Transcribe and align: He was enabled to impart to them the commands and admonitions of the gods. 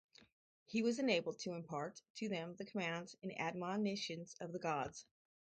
He 0.65 0.81
was 0.81 0.97
enabled 0.97 1.37
to 1.41 1.53
impart 1.53 2.01
to 2.15 2.27
them 2.27 2.55
the 2.55 2.65
commands 2.65 3.15
and 3.21 3.39
admonitions 3.39 4.35
of 4.41 4.51
the 4.51 4.57
gods. 4.57 5.05